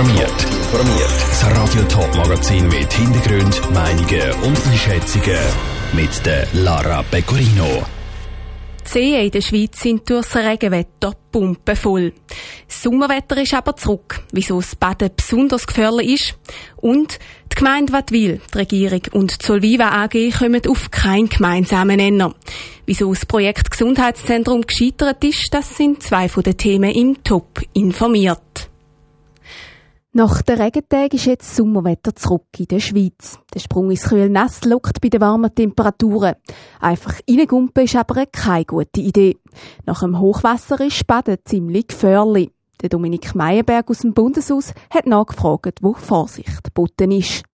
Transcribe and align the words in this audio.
informiert. 0.00 0.30
Informiert. 0.30 1.10
Das 1.28 1.44
Radio 1.44 1.82
Top 1.84 2.16
Magazin 2.16 2.66
mit 2.68 2.90
Hintergrund, 2.90 3.60
Meinungen 3.74 4.32
und 4.44 4.66
Einschätzungen 4.66 5.38
mit 5.92 6.24
der 6.24 6.46
Lara 6.54 7.02
Pecorino. 7.02 7.82
Die 8.82 8.88
Seen 8.88 9.24
in 9.26 9.30
der 9.30 9.42
Schweiz 9.42 9.78
sind 9.80 10.08
durch 10.08 10.26
das 10.26 10.36
Regenwetter 10.36 11.12
pumpenvoll. 11.30 12.14
Das 12.66 12.82
Sommerwetter 12.82 13.42
ist 13.42 13.52
aber 13.52 13.76
zurück, 13.76 14.22
wieso 14.32 14.60
das 14.60 14.74
Baden 14.74 15.10
besonders 15.14 15.66
gefährlich 15.66 16.14
ist. 16.14 16.38
Und 16.76 17.18
die 17.52 17.56
Gemeinde 17.56 17.92
Wattwil, 17.92 18.40
die 18.54 18.58
Regierung 18.58 19.02
und 19.12 19.42
die 19.42 19.46
Solviva 19.46 19.90
AG 20.02 20.30
kommen 20.38 20.62
auf 20.66 20.90
keinen 20.90 21.28
gemeinsamen 21.28 21.96
Nenner. 21.96 22.34
Wieso 22.86 23.12
das 23.12 23.26
Projekt 23.26 23.70
Gesundheitszentrum 23.70 24.62
gescheitert 24.62 25.22
ist, 25.24 25.48
das 25.52 25.76
sind 25.76 26.02
zwei 26.02 26.30
von 26.30 26.42
den 26.42 26.56
Themen 26.56 26.90
im 26.90 27.22
Top 27.22 27.60
informiert. 27.74 28.69
Nach 30.12 30.42
den 30.42 30.60
Regentagen 30.60 31.14
ist 31.14 31.26
jetzt 31.26 31.54
Sommerwetter 31.54 32.16
zurück 32.16 32.48
in 32.58 32.64
der 32.66 32.80
Schweiz. 32.80 33.38
Der 33.54 33.60
Sprung 33.60 33.90
ins 33.90 34.08
Kühl 34.08 34.28
nass 34.28 34.64
lockt 34.64 35.00
bei 35.00 35.08
den 35.08 35.20
warmen 35.20 35.54
Temperaturen. 35.54 36.34
Einfach 36.80 37.20
reingumpen 37.30 37.84
ist 37.84 37.94
aber 37.94 38.26
keine 38.26 38.64
gute 38.64 39.00
Idee. 39.00 39.36
Nach 39.86 40.00
dem 40.00 40.18
Hochwasser 40.18 40.80
ist 40.80 41.06
Baden 41.06 41.36
ziemlich 41.44 41.86
gefährlich. 41.86 42.50
Der 42.82 42.88
Dominik 42.88 43.36
Meyerberg 43.36 43.88
aus 43.88 43.98
dem 43.98 44.12
Bundeshaus 44.12 44.74
hat 44.92 45.06
nachgefragt, 45.06 45.78
wo 45.80 45.92
Vorsicht 45.92 46.64
geboten 46.64 47.12
ist. 47.12 47.44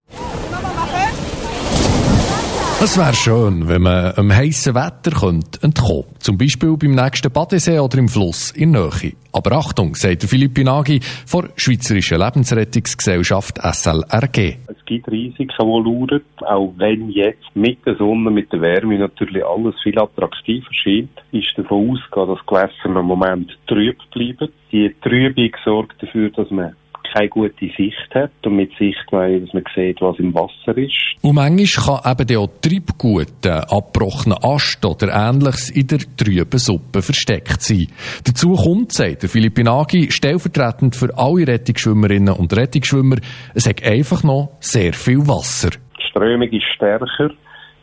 Es 2.86 2.96
wäre 2.96 3.14
schön, 3.14 3.66
wenn 3.66 3.82
man 3.82 4.12
einem 4.12 4.32
heissen 4.32 4.76
Wetter 4.76 5.10
könnte 5.10 5.60
entkommen 5.60 6.04
könnte. 6.04 6.18
Zum 6.20 6.38
Beispiel 6.38 6.76
beim 6.76 6.94
nächsten 6.94 7.32
Badesee 7.32 7.80
oder 7.80 7.98
im 7.98 8.06
Fluss 8.06 8.52
in 8.52 8.70
Nähe. 8.70 9.12
Aber 9.32 9.56
Achtung, 9.56 9.96
sagt 9.96 10.22
der 10.22 10.28
Philipp 10.28 10.54
Binagi 10.54 11.00
von 11.26 11.48
Schweizerischen 11.56 12.20
Lebensrettungsgesellschaft 12.20 13.58
SLRG. 13.58 14.58
Es 14.68 14.84
gibt 14.86 15.08
Risiken, 15.08 15.48
die 15.58 15.64
lauern, 15.64 16.20
auch 16.42 16.74
wenn 16.76 17.10
jetzt 17.10 17.56
mit 17.56 17.84
der 17.84 17.96
Sonne, 17.96 18.30
mit 18.30 18.52
der 18.52 18.60
Wärme 18.60 19.00
natürlich 19.00 19.44
alles 19.44 19.74
viel 19.82 19.98
attraktiver 19.98 20.72
scheint, 20.72 21.10
ist 21.32 21.58
davon 21.58 21.90
auszugehen, 21.90 22.36
dass 22.36 22.46
Gewässer 22.46 23.00
im 23.00 23.04
Moment 23.04 23.50
trüb 23.66 23.98
bleiben. 24.12 24.52
Die 24.70 24.94
Trübung 25.02 25.50
sorgt 25.64 26.00
dafür, 26.00 26.30
dass 26.30 26.52
man 26.52 26.76
keine 27.14 27.28
gute 27.28 27.66
Sicht 27.76 28.14
hat. 28.14 28.30
Und 28.44 28.56
mit 28.56 28.70
Sicht 28.78 29.04
meine 29.10 29.40
dass 29.40 29.52
man 29.52 29.64
sieht, 29.74 30.00
was 30.00 30.18
im 30.18 30.34
Wasser 30.34 30.76
ist. 30.76 31.16
Und 31.22 31.34
manchmal 31.34 32.00
kann 32.00 32.12
eben 32.12 32.38
auch 32.38 32.50
Triebgut, 32.60 33.46
abgebrochener 33.46 34.42
Ast 34.42 34.84
oder 34.84 35.08
Ähnliches 35.12 35.70
in 35.70 35.86
der 35.86 35.98
trüben 36.16 36.58
Suppe 36.58 37.02
versteckt 37.02 37.62
sein. 37.62 37.88
Dazu 38.24 38.54
kommt, 38.54 38.92
sagt 38.92 39.22
der 39.22 39.28
Philipp 39.28 39.58
Inagi, 39.58 40.10
stellvertretend 40.10 40.96
für 40.96 41.16
alle 41.16 41.46
Rettungsschwimmerinnen 41.46 42.34
und 42.34 42.56
Rettungsschwimmer, 42.56 43.16
es 43.54 43.68
hat 43.68 43.82
einfach 43.84 44.22
noch 44.24 44.52
sehr 44.60 44.92
viel 44.92 45.26
Wasser. 45.26 45.70
Die 45.98 46.10
Strömung 46.10 46.48
ist 46.50 46.66
stärker. 46.74 47.30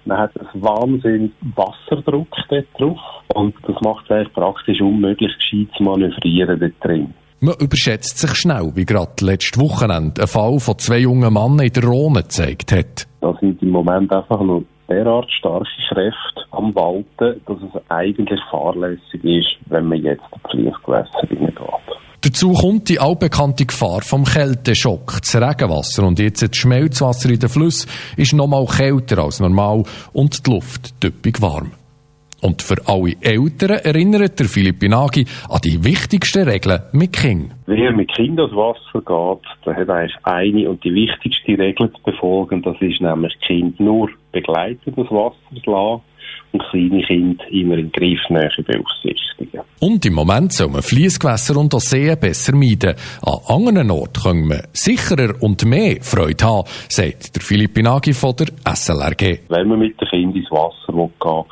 Man 0.06 0.18
hat 0.18 0.32
einen 0.38 0.62
Wahnsinn 0.62 1.32
Wasserdruck 1.56 2.28
dort 2.50 2.68
drauf. 2.78 3.00
Und 3.34 3.56
das 3.64 3.76
macht 3.82 4.06
es 4.06 4.12
eigentlich 4.12 4.34
praktisch 4.34 4.82
unmöglich, 4.82 5.32
gescheit 5.38 5.68
zu 5.78 5.84
manövrieren 5.84 6.60
dort 6.60 6.84
drin. 6.84 7.14
Man 7.44 7.56
überschätzt 7.60 8.20
sich 8.20 8.36
schnell, 8.36 8.72
wie 8.76 8.86
gerade 8.86 9.12
letztes 9.20 9.60
Wochenende 9.60 10.22
ein 10.22 10.28
Fall 10.28 10.62
von 10.62 10.80
zwei 10.80 11.00
jungen 11.00 11.34
Männern 11.34 11.60
in 11.60 11.74
der 11.74 11.84
Rhone 11.84 12.22
gezeigt 12.22 12.72
hat. 12.72 13.06
Da 13.20 13.38
sind 13.42 13.62
im 13.62 13.72
Moment 13.72 14.14
einfach 14.14 14.40
noch 14.40 14.64
derart 14.88 15.30
starke 15.30 15.68
Kräfte 15.90 16.46
am 16.52 16.74
Walten, 16.74 17.42
dass 17.46 17.58
es 17.58 17.82
eigentlich 17.90 18.40
fahrlässig 18.50 19.22
ist, 19.26 19.58
wenn 19.66 19.90
man 19.90 20.02
jetzt 20.02 20.24
in 20.32 20.52
Fließgewässer 20.52 21.30
reingeht. 21.30 21.60
Dazu 22.22 22.54
kommt 22.54 22.88
die 22.88 23.02
allbekannte 23.02 23.66
Gefahr 23.66 24.04
vom 24.04 24.24
Kälteschock. 24.24 25.20
Das 25.20 25.36
Regenwasser 25.36 26.08
und 26.08 26.20
jetzt 26.20 26.42
das 26.44 26.56
Schmelzwasser 26.56 27.30
in 27.30 27.40
den 27.40 27.50
Flüssen 27.50 27.90
ist 28.16 28.32
noch 28.32 28.48
mal 28.48 28.66
kälter 28.66 29.22
als 29.22 29.42
normal 29.42 29.84
und 30.14 30.48
die 30.48 30.50
Luft 30.50 30.98
typisch 31.02 31.42
warm. 31.42 31.72
Und 32.44 32.62
für 32.62 32.76
alle 32.88 33.16
Eltern 33.22 33.80
erinnert 33.84 34.38
der 34.38 34.48
Philipp 34.48 34.84
Inagi 34.84 35.26
an 35.50 35.62
die 35.64 35.82
wichtigsten 35.82 36.44
Regeln 36.48 36.82
mit 36.92 37.14
Kind. 37.14 37.54
Wer 37.68 37.94
mit 37.94 38.14
Kind 38.14 38.38
ans 38.38 38.54
Wasser 38.54 39.00
geht, 39.00 39.66
der 39.66 39.76
hat 39.78 39.90
eigentlich 39.90 40.18
eine 40.24 40.70
und 40.70 40.84
die 40.84 40.94
wichtigste 40.94 41.58
Regel 41.58 41.90
zu 41.94 42.02
befolgen. 42.04 42.62
Das 42.62 42.76
ist 42.82 43.00
nämlich 43.00 43.34
Kind 43.48 43.80
nur 43.80 44.10
begleiten, 44.34 44.94
das 44.94 45.10
Wasser 45.10 45.64
zu 45.64 45.72
lassen 45.72 46.02
und 46.52 46.64
kleine 46.70 47.02
Kinder 47.04 47.46
immer 47.50 47.78
in 47.78 47.92
Griffnähe 47.94 48.50
beaufsichtigen. 48.58 49.62
Und 49.80 50.06
im 50.06 50.14
Moment 50.14 50.52
soll 50.52 50.70
man 50.70 50.82
Fließgewässer 50.82 51.58
und 51.58 51.74
Seen 51.82 52.20
besser 52.20 52.56
meiden. 52.56 52.96
An 53.22 53.40
anderen 53.48 53.90
Orten 53.90 54.22
können 54.22 54.50
wir 54.50 54.64
sicherer 54.74 55.42
und 55.42 55.64
mehr 55.66 55.98
Freude 56.02 56.46
haben, 56.46 56.68
sagt 56.90 57.36
der 57.36 57.42
Philipp 57.42 57.78
Inagi 57.78 58.12
von 58.12 58.36
der 58.36 58.48
SLRG. 58.76 59.40
Wenn 59.48 59.68
man 59.70 59.80
mit 59.80 60.00
dem 60.00 60.08
Kind 60.10 60.36
ins 60.36 60.52
Wasser 60.52 60.92
gehen 60.92 61.10
will, 61.22 61.46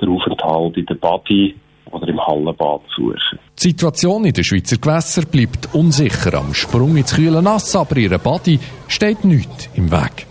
den 0.00 0.08
Aufenthalt 0.10 0.76
in 0.76 0.86
der 0.86 0.94
Badi 0.94 1.54
oder 1.90 2.08
im 2.08 2.20
Hallenbad 2.20 2.82
suchen. 2.94 3.38
Die 3.58 3.68
Situation 3.68 4.24
in 4.24 4.32
den 4.32 4.44
Schweizer 4.44 4.76
Gewässern 4.76 5.26
bleibt 5.30 5.74
unsicher. 5.74 6.34
Am 6.34 6.54
Sprung 6.54 6.96
ins 6.96 7.14
kühle 7.14 7.42
Nass, 7.42 7.74
aber 7.74 7.96
ihre 7.96 8.18
Badi 8.18 8.58
steht 8.86 9.24
nichts 9.24 9.68
im 9.74 9.90
Weg. 9.90 10.26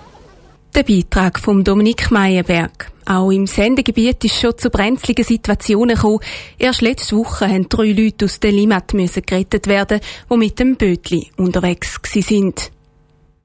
Der 0.75 0.83
Beitrag 0.83 1.39
von 1.39 1.63
Dominik 1.63 2.11
Meyerberg. 2.11 2.91
Auch 3.05 3.31
im 3.31 3.47
Sendegebiet 3.47 4.23
ist 4.25 4.39
schon 4.39 4.57
zu 4.57 4.69
brenzligen 4.69 5.23
Situationen 5.23 5.95
gekommen. 5.95 6.19
Erst 6.59 6.81
letzte 6.81 7.15
Woche 7.15 7.47
haben 7.47 7.69
drei 7.69 7.91
Leute 7.91 8.25
aus 8.25 8.39
der 8.39 8.51
Limmat 8.51 8.93
müssen 8.93 9.23
gerettet 9.25 9.67
werden, 9.67 10.01
die 10.29 10.37
mit 10.37 10.59
dem 10.59 10.75
Bötli 10.75 11.31
unterwegs 11.37 11.99
sind. 12.03 12.71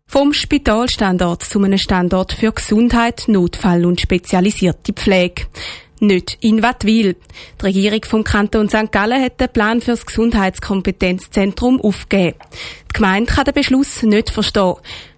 Vom 0.07 0.35
Spitalstandort 0.35 1.43
zu 1.43 1.63
einem 1.63 1.79
Standort 1.79 2.33
für 2.33 2.53
Gesundheit, 2.53 3.25
Notfall 3.29 3.87
und 3.87 4.01
spezialisierte 4.01 4.93
Pflege 4.93 5.47
nicht 6.03 6.37
in 6.41 6.63
Wattwil. 6.63 7.17
Die 7.61 7.65
Regierung 7.65 8.05
vom 8.05 8.25
Kanton 8.25 8.69
St. 8.69 8.93
Gallen 8.93 9.23
hat 9.23 9.41
den 9.41 9.49
Plan 9.49 9.81
für 9.81 9.93
das 9.93 10.05
Gesundheitskompetenzzentrum 10.05 11.81
aufgegeben. 11.81 12.37
Die 12.91 12.93
Gemeinde 12.93 13.33
kann 13.33 13.45
den 13.45 13.55
Beschluss 13.55 14.03
nicht 14.03 14.31
verstehen. 14.31 14.75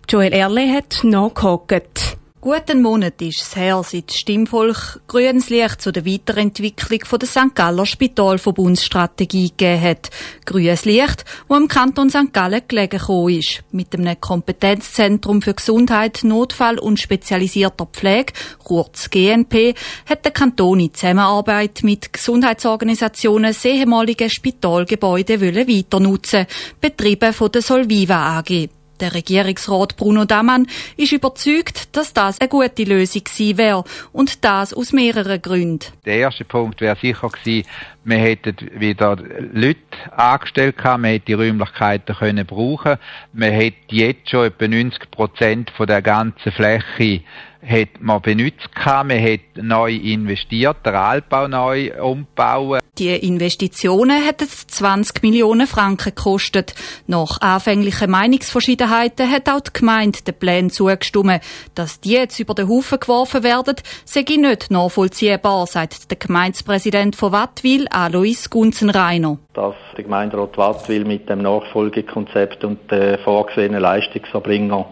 Joel 0.08 0.32
Erle 0.32 0.70
hat 0.72 1.02
nachgehakt. 1.02 2.16
Gut 2.44 2.70
einen 2.70 2.82
Monat 2.82 3.22
ist 3.22 3.40
es 3.40 3.56
her, 3.56 3.82
seit 3.82 4.10
das 4.10 4.16
Stimmvolk 4.16 5.00
grünes 5.06 5.48
Licht 5.48 5.80
zu 5.80 5.92
der 5.92 6.04
Weiterentwicklung 6.04 7.00
der 7.18 7.26
St. 7.26 7.54
Galler 7.54 7.86
Spitalverbundsstrategie 7.86 9.48
gegeben 9.48 9.80
hat. 9.80 10.10
Grünes 10.44 10.84
Licht, 10.84 11.24
wo 11.48 11.56
im 11.56 11.68
Kanton 11.68 12.10
St. 12.10 12.34
Gallen 12.34 12.60
gelegen 12.68 13.00
ist. 13.30 13.64
Mit 13.72 13.94
einem 13.94 14.20
Kompetenzzentrum 14.20 15.40
für 15.40 15.54
Gesundheit, 15.54 16.20
Notfall 16.22 16.78
und 16.78 17.00
spezialisierter 17.00 17.86
Pflege, 17.86 18.34
kurz 18.62 19.08
GNP, 19.08 19.74
hat 20.04 20.26
der 20.26 20.32
Kanton 20.32 20.80
in 20.80 20.92
Zusammenarbeit 20.92 21.80
mit 21.82 22.12
Gesundheitsorganisationen 22.12 23.54
das 23.54 23.64
ehemalige 23.64 24.28
Spitalgebäude 24.28 25.40
weiter 25.40 25.98
nutzen, 25.98 26.44
betrieben 26.78 27.32
von 27.32 27.50
der 27.50 27.62
Solviva 27.62 28.38
AG. 28.38 28.68
Der 29.00 29.14
Regierungsrat 29.14 29.96
Bruno 29.96 30.24
Damann 30.24 30.66
ist 30.96 31.12
überzeugt, 31.12 31.96
dass 31.96 32.12
das 32.12 32.40
eine 32.40 32.48
gute 32.48 32.84
Lösung 32.84 33.24
gewesen 33.24 33.58
wäre 33.58 33.84
und 34.12 34.44
das 34.44 34.72
aus 34.72 34.92
mehreren 34.92 35.42
Gründen. 35.42 35.86
Der 36.04 36.16
erste 36.16 36.44
Punkt 36.44 36.80
wäre 36.80 36.96
sicher 37.00 37.28
gewesen, 37.28 37.66
wir 38.04 38.18
hätten 38.18 38.56
wieder 38.78 39.16
Leute 39.52 39.78
angestellt 40.16 40.76
gehabt, 40.76 41.02
wir 41.02 41.10
hätten 41.10 41.24
die 41.26 41.32
Räumlichkeiten 41.34 42.14
können 42.14 42.46
brauchen, 42.46 42.96
wir 43.32 43.50
hätten 43.50 43.76
jetzt 43.88 44.30
schon 44.30 44.46
etwa 44.46 44.68
90 44.68 45.10
Prozent 45.10 45.70
von 45.70 45.86
der 45.86 46.02
ganzen 46.02 46.52
Fläche 46.52 47.22
hat 47.66 48.00
man 48.00 48.20
benutzt 48.20 48.74
gehabt, 48.74 49.08
man 49.08 49.22
hat 49.22 49.40
neu 49.56 49.94
investiert, 49.94 50.76
der 50.84 51.00
Altbau 51.00 51.48
neu 51.48 51.92
umbauen. 52.02 52.80
Die 52.98 53.10
Investitionen 53.10 54.22
hätten 54.22 54.48
20 54.48 55.22
Millionen 55.22 55.66
Franken 55.66 56.14
gekostet. 56.14 56.74
Nach 57.08 57.40
anfänglichen 57.40 58.10
Meinungsverschiedenheiten 58.10 59.28
hat 59.28 59.48
auch 59.48 59.60
die 59.60 59.72
Gemeinde 59.72 60.22
den 60.22 60.34
Plänen 60.34 60.70
zugestimmt. 60.70 61.40
Dass 61.74 62.00
die 62.00 62.12
jetzt 62.12 62.38
über 62.38 62.54
den 62.54 62.68
Haufen 62.68 63.00
geworfen 63.00 63.42
werden, 63.42 63.76
sei 64.04 64.24
nicht 64.28 64.70
nachvollziehbar, 64.70 65.66
sagt 65.66 66.10
der 66.10 66.18
Gemeindepräsident 66.18 67.16
von 67.16 67.32
Wattwil, 67.32 67.86
Alois 67.94 68.50
Gunzenreiner. 68.50 69.38
Dass 69.52 69.76
der 69.96 70.02
Gemeinderat 70.02 70.58
Wattwil 70.58 71.04
mit 71.04 71.28
dem 71.28 71.42
Nachfolgekonzept 71.42 72.64
und 72.64 72.90
den 72.90 73.18
vorgesehenen 73.18 73.80
Leistungserbringer 73.80 74.86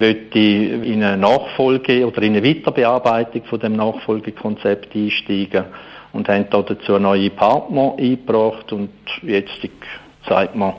möchte 0.00 0.38
in 0.40 1.04
eine 1.04 1.16
Nachfolge 1.16 2.04
oder 2.04 2.20
in 2.22 2.34
eine 2.34 2.44
Weiterbearbeitung 2.44 3.44
von 3.44 3.60
dem 3.60 3.76
Nachfolgekonzept 3.76 4.92
einsteigen 4.96 5.66
und 6.12 6.28
haben 6.28 6.46
dazu 6.50 6.98
neue 6.98 7.30
Partner 7.30 7.94
eingebracht 7.96 8.72
und 8.72 8.90
jetzt 9.22 9.60
sagt 10.28 10.56
man, 10.56 10.74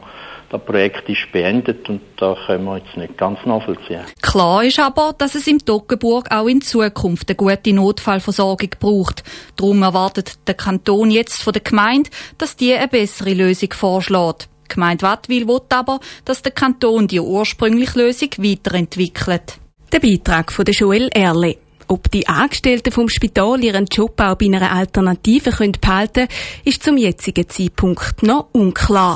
das 0.53 0.65
Projekt 0.65 1.09
ist 1.09 1.31
beendet 1.31 1.89
und 1.89 2.01
da 2.17 2.37
können 2.45 2.65
wir 2.65 2.77
jetzt 2.77 2.95
nicht 2.95 3.17
ganz 3.17 3.39
nachvollziehen. 3.43 4.01
Klar 4.21 4.63
ist 4.63 4.79
aber, 4.79 5.15
dass 5.17 5.33
es 5.33 5.47
im 5.47 5.57
Toggenburg 5.57 6.29
auch 6.31 6.47
in 6.47 6.61
Zukunft 6.61 7.29
eine 7.29 7.35
gute 7.35 7.73
Notfallversorgung 7.73 8.69
braucht. 8.79 9.23
Darum 9.55 9.81
erwartet 9.81 10.37
der 10.47 10.53
Kanton 10.53 11.09
jetzt 11.09 11.41
von 11.41 11.53
der 11.53 11.63
Gemeinde, 11.63 12.11
dass 12.37 12.55
die 12.55 12.73
eine 12.73 12.87
bessere 12.87 13.33
Lösung 13.33 13.73
vorschlägt. 13.73 14.47
Gemeinde 14.69 15.03
Wattwil 15.03 15.47
will 15.47 15.61
aber, 15.69 15.99
dass 16.23 16.43
der 16.43 16.51
Kanton 16.51 17.07
die 17.07 17.19
ursprüngliche 17.19 17.99
Lösung 17.99 18.29
weiterentwickelt. 18.37 19.57
Der 19.91 19.99
Beitrag 19.99 20.51
von 20.51 20.65
der 20.65 20.75
Joel 20.75 21.09
Erle. 21.13 21.57
Ob 21.87 22.09
die 22.11 22.27
Angestellten 22.27 22.91
vom 22.91 23.09
Spital 23.09 23.63
ihren 23.63 23.85
Job 23.85 24.19
auch 24.21 24.35
bei 24.35 24.45
einer 24.45 24.71
Alternative 24.71 25.51
können 25.51 25.77
behalten 25.81 26.27
ist 26.63 26.83
zum 26.83 26.97
jetzigen 26.97 27.49
Zeitpunkt 27.49 28.23
noch 28.23 28.47
unklar. 28.53 29.15